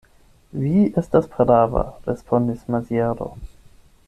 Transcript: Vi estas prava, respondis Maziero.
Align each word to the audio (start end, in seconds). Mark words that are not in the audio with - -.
Vi 0.61 0.71
estas 1.01 1.29
prava, 1.35 1.85
respondis 2.09 2.67
Maziero. 2.77 3.33